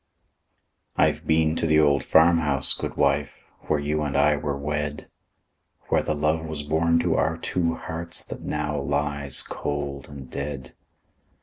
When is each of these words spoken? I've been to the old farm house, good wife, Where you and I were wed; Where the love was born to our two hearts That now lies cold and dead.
I've 0.97 1.27
been 1.27 1.55
to 1.57 1.67
the 1.67 1.79
old 1.79 2.03
farm 2.03 2.39
house, 2.39 2.73
good 2.73 2.97
wife, 2.97 3.43
Where 3.67 3.79
you 3.79 4.01
and 4.01 4.17
I 4.17 4.35
were 4.35 4.57
wed; 4.57 5.07
Where 5.89 6.01
the 6.01 6.15
love 6.15 6.43
was 6.43 6.63
born 6.63 6.97
to 7.01 7.13
our 7.17 7.37
two 7.37 7.75
hearts 7.75 8.25
That 8.25 8.41
now 8.41 8.81
lies 8.81 9.43
cold 9.43 10.09
and 10.09 10.27
dead. 10.27 10.71